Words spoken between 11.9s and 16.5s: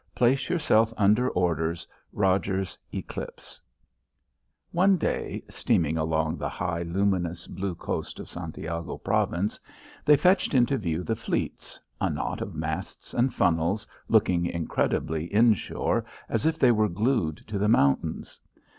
a knot of masts and funnels, looking incredibly inshore, as